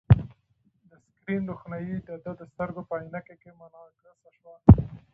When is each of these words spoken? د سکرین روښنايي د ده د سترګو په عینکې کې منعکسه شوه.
د 0.89 0.91
سکرین 1.07 1.43
روښنايي 1.49 1.95
د 2.07 2.09
ده 2.23 2.31
د 2.39 2.41
سترګو 2.51 2.81
په 2.89 2.93
عینکې 3.01 3.35
کې 3.41 3.49
منعکسه 3.59 4.29
شوه. 4.37 4.55